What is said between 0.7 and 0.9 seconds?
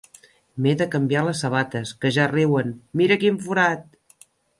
de